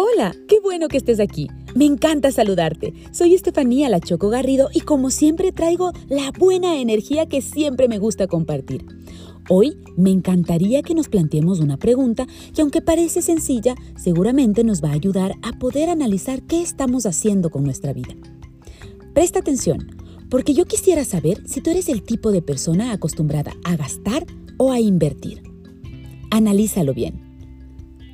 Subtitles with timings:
[0.00, 1.48] Hola, qué bueno que estés aquí.
[1.74, 2.94] Me encanta saludarte.
[3.10, 7.98] Soy Estefanía La Choco Garrido y como siempre traigo la buena energía que siempre me
[7.98, 8.86] gusta compartir.
[9.48, 14.90] Hoy me encantaría que nos planteemos una pregunta que aunque parece sencilla, seguramente nos va
[14.90, 18.14] a ayudar a poder analizar qué estamos haciendo con nuestra vida.
[19.14, 19.96] Presta atención,
[20.30, 24.24] porque yo quisiera saber si tú eres el tipo de persona acostumbrada a gastar
[24.58, 25.42] o a invertir.
[26.30, 27.20] Analízalo bien.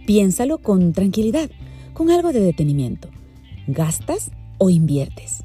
[0.06, 1.50] Piénsalo con tranquilidad,
[1.94, 3.08] con algo de detenimiento.
[3.66, 5.42] ¿Gastas o inviertes?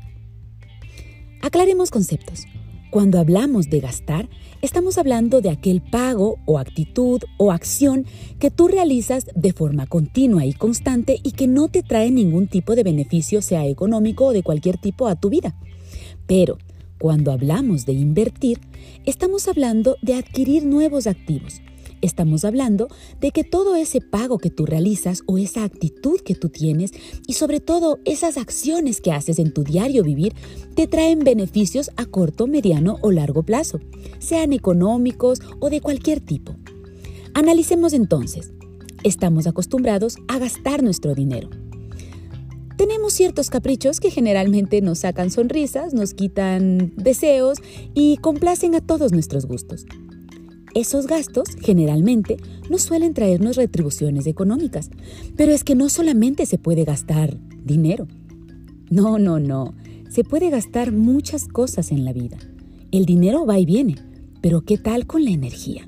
[1.41, 2.45] Aclaremos conceptos.
[2.91, 4.27] Cuando hablamos de gastar,
[4.61, 8.05] estamos hablando de aquel pago o actitud o acción
[8.39, 12.75] que tú realizas de forma continua y constante y que no te trae ningún tipo
[12.75, 15.55] de beneficio, sea económico o de cualquier tipo, a tu vida.
[16.25, 16.57] Pero
[16.99, 18.59] cuando hablamos de invertir,
[19.05, 21.61] estamos hablando de adquirir nuevos activos,
[22.01, 22.87] Estamos hablando
[23.19, 26.91] de que todo ese pago que tú realizas o esa actitud que tú tienes
[27.27, 30.33] y sobre todo esas acciones que haces en tu diario vivir
[30.75, 33.79] te traen beneficios a corto, mediano o largo plazo,
[34.19, 36.55] sean económicos o de cualquier tipo.
[37.33, 38.53] Analicemos entonces.
[39.03, 41.49] Estamos acostumbrados a gastar nuestro dinero.
[42.77, 47.57] Tenemos ciertos caprichos que generalmente nos sacan sonrisas, nos quitan deseos
[47.93, 49.85] y complacen a todos nuestros gustos.
[50.75, 52.37] Esos gastos generalmente
[52.69, 54.89] no suelen traernos retribuciones económicas,
[55.35, 58.07] pero es que no solamente se puede gastar dinero.
[58.89, 59.73] No, no, no.
[60.09, 62.37] Se puede gastar muchas cosas en la vida.
[62.91, 63.95] El dinero va y viene,
[64.41, 65.87] pero ¿qué tal con la energía?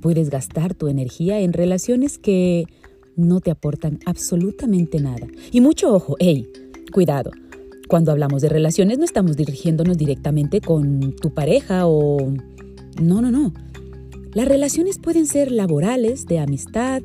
[0.00, 2.66] Puedes gastar tu energía en relaciones que
[3.16, 5.26] no te aportan absolutamente nada.
[5.52, 6.48] Y mucho ojo, hey,
[6.92, 7.30] cuidado.
[7.88, 12.32] Cuando hablamos de relaciones no estamos dirigiéndonos directamente con tu pareja o...
[13.00, 13.52] No, no, no.
[14.34, 17.02] Las relaciones pueden ser laborales, de amistad,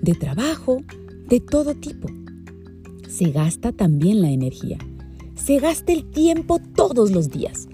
[0.00, 0.82] de trabajo,
[1.28, 2.08] de todo tipo.
[3.08, 4.78] Se gasta también la energía.
[5.36, 7.68] Se gasta el tiempo todos los días.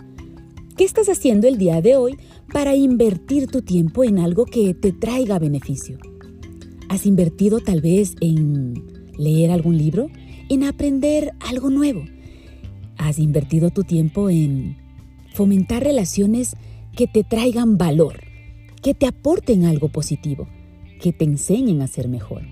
[0.77, 2.19] ¿Qué estás haciendo el día de hoy
[2.53, 5.99] para invertir tu tiempo en algo que te traiga beneficio?
[6.91, 8.75] ¿Has invertido tal vez en
[9.16, 10.10] leer algún libro?
[10.50, 12.04] ¿En aprender algo nuevo?
[12.99, 14.77] ¿Has invertido tu tiempo en
[15.33, 16.56] fomentar relaciones
[16.94, 18.28] que te traigan valor?
[18.81, 20.49] Que te aporten algo positivo,
[21.00, 22.43] que te enseñen a ser mejor.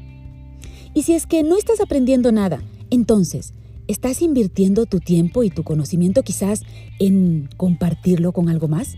[0.95, 3.53] Y si es que no estás aprendiendo nada, entonces,
[3.89, 6.63] ¿estás invirtiendo tu tiempo y tu conocimiento quizás
[6.99, 8.97] en compartirlo con algo más?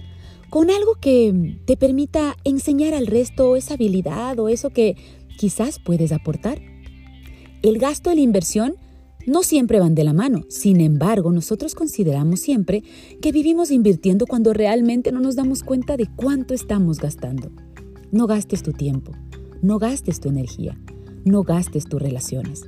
[0.50, 4.96] Con algo que te permita enseñar al resto esa habilidad o eso que
[5.36, 6.60] quizás puedes aportar.
[7.62, 8.76] El gasto y la inversión
[9.28, 10.44] no siempre van de la mano.
[10.48, 12.82] Sin embargo, nosotros consideramos siempre
[13.20, 17.50] que vivimos invirtiendo cuando realmente no nos damos cuenta de cuánto estamos gastando.
[18.10, 19.12] No gastes tu tiempo,
[19.60, 20.78] no gastes tu energía,
[21.24, 22.64] no gastes tus relaciones,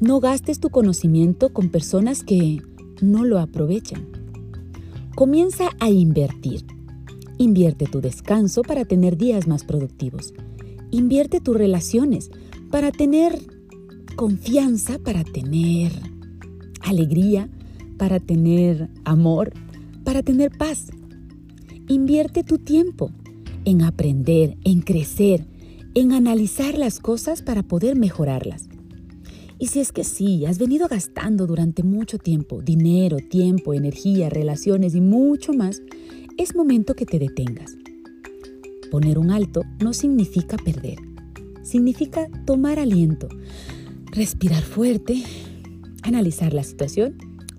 [0.00, 2.60] no gastes tu conocimiento con personas que
[3.00, 4.06] no lo aprovechan.
[5.14, 6.64] Comienza a invertir.
[7.38, 10.32] Invierte tu descanso para tener días más productivos.
[10.90, 12.30] Invierte tus relaciones
[12.70, 13.38] para tener
[14.12, 15.92] confianza para tener
[16.80, 17.48] alegría,
[17.98, 19.52] para tener amor,
[20.04, 20.90] para tener paz.
[21.88, 23.10] Invierte tu tiempo
[23.64, 25.46] en aprender, en crecer,
[25.94, 28.68] en analizar las cosas para poder mejorarlas.
[29.58, 34.94] Y si es que sí, has venido gastando durante mucho tiempo, dinero, tiempo, energía, relaciones
[34.94, 35.82] y mucho más,
[36.36, 37.76] es momento que te detengas.
[38.90, 40.98] Poner un alto no significa perder,
[41.62, 43.28] significa tomar aliento,
[44.12, 45.22] respirar fuerte,
[46.02, 47.16] analizar la situación,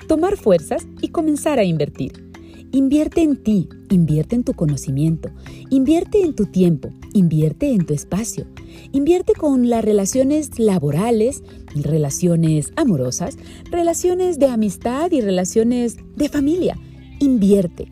[0.08, 2.32] tomar fuerzas y comenzar a invertir.
[2.72, 5.30] Invierte en ti, invierte en tu conocimiento,
[5.70, 8.46] invierte en tu tiempo, invierte en tu espacio,
[8.92, 11.44] invierte con las relaciones laborales,
[11.76, 13.38] relaciones amorosas,
[13.72, 16.78] relaciones de amistad y relaciones de familia.
[17.20, 17.92] Invierte,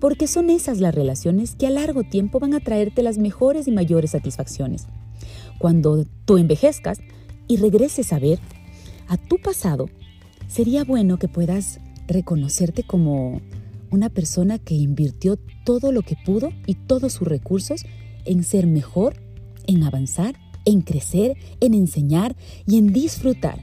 [0.00, 3.72] porque son esas las relaciones que a largo tiempo van a traerte las mejores y
[3.72, 4.86] mayores satisfacciones.
[5.58, 7.00] Cuando tú envejezcas,
[7.50, 8.38] y regreses a ver
[9.08, 9.90] a tu pasado,
[10.46, 13.40] sería bueno que puedas reconocerte como
[13.90, 17.84] una persona que invirtió todo lo que pudo y todos sus recursos
[18.24, 19.16] en ser mejor,
[19.66, 22.36] en avanzar, en crecer, en enseñar
[22.68, 23.60] y en disfrutar.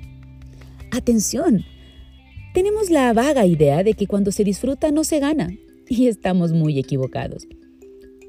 [0.92, 1.64] Atención,
[2.54, 5.50] tenemos la vaga idea de que cuando se disfruta no se gana
[5.88, 7.48] y estamos muy equivocados.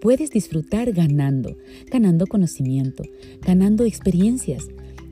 [0.00, 1.56] Puedes disfrutar ganando,
[1.90, 3.02] ganando conocimiento,
[3.40, 4.69] ganando experiencias,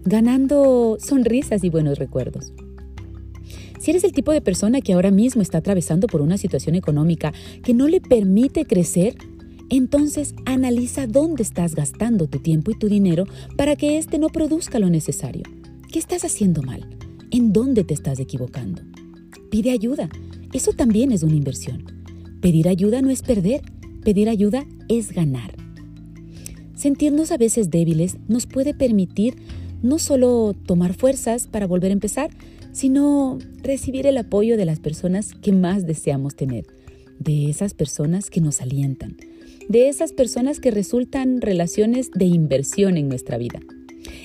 [0.06, 2.53] ganando sonrisas y buenos recuerdos.
[3.81, 7.32] Si eres el tipo de persona que ahora mismo está atravesando por una situación económica
[7.62, 9.17] que no le permite crecer,
[9.69, 13.25] entonces analiza dónde estás gastando tu tiempo y tu dinero
[13.56, 15.43] para que éste no produzca lo necesario.
[15.93, 16.88] ¿Qué estás haciendo mal?
[17.31, 18.82] ¿En dónde te estás equivocando?
[19.50, 20.08] Pide ayuda.
[20.53, 21.85] Eso también es una inversión.
[22.41, 23.62] Pedir ayuda no es perder,
[24.05, 25.55] pedir ayuda es ganar.
[26.76, 29.35] Sentirnos a veces débiles nos puede permitir
[29.82, 32.31] no solo tomar fuerzas para volver a empezar,
[32.73, 36.67] sino recibir el apoyo de las personas que más deseamos tener,
[37.19, 39.17] de esas personas que nos alientan,
[39.69, 43.61] de esas personas que resultan relaciones de inversión en nuestra vida.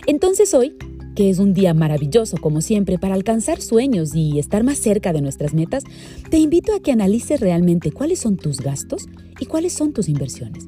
[0.06, 0.75] Entonces hoy,
[1.15, 5.21] que es un día maravilloso como siempre para alcanzar sueños y estar más cerca de
[5.21, 5.83] nuestras metas,
[6.30, 9.07] te invito a que analices realmente cuáles son tus gastos
[9.39, 10.68] y cuáles son tus inversiones.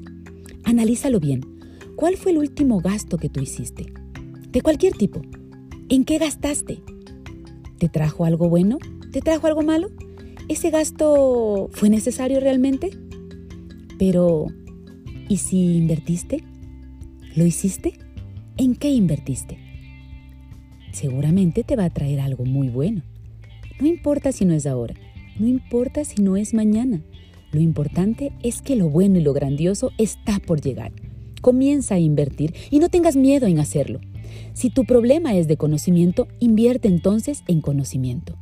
[0.63, 1.41] Analízalo bien.
[1.95, 3.86] ¿Cuál fue el último gasto que tú hiciste?
[4.53, 5.19] De cualquier tipo.
[5.89, 6.83] ¿En qué gastaste?
[7.79, 8.77] ¿Te trajo algo bueno?
[9.11, 9.89] ¿Te trajo algo malo?
[10.47, 12.91] ¿Ese gasto fue necesario realmente?
[13.97, 14.45] Pero,
[15.27, 16.44] ¿y si invertiste?
[17.35, 17.94] ¿Lo hiciste?
[18.57, 19.57] ¿En qué invertiste?
[20.91, 23.01] Seguramente te va a traer algo muy bueno.
[23.79, 24.94] No importa si no es ahora,
[25.39, 27.01] no importa si no es mañana.
[27.51, 30.91] Lo importante es que lo bueno y lo grandioso está por llegar.
[31.41, 34.00] Comienza a invertir y no tengas miedo en hacerlo.
[34.53, 38.38] Si tu problema es de conocimiento, invierte entonces en conocimiento.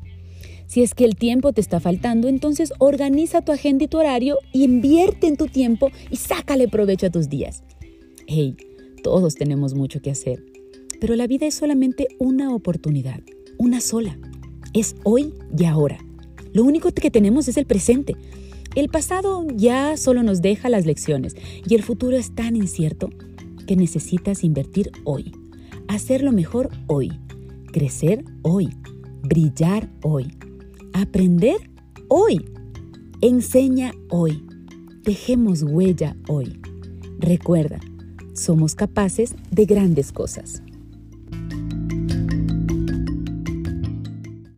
[0.72, 4.38] Si es que el tiempo te está faltando, entonces organiza tu agenda y tu horario
[4.54, 7.64] y invierte en tu tiempo y sácale provecho a tus días.
[8.26, 8.56] Hey,
[9.04, 10.46] todos tenemos mucho que hacer,
[11.02, 13.20] pero la vida es solamente una oportunidad,
[13.58, 14.18] una sola.
[14.74, 15.98] Es hoy y ahora.
[16.54, 18.16] Lo único que tenemos es el presente.
[18.74, 21.36] El pasado ya solo nos deja las lecciones
[21.68, 23.10] y el futuro es tan incierto
[23.68, 25.34] que necesitas invertir hoy,
[25.88, 27.12] hacerlo mejor hoy,
[27.72, 28.70] crecer hoy,
[29.24, 30.38] brillar hoy,
[30.94, 31.58] aprender
[32.08, 32.46] hoy,
[33.22, 34.46] enseña hoy,
[35.04, 36.60] dejemos huella hoy.
[37.20, 37.80] Recuerda,
[38.34, 40.64] somos capaces de grandes cosas.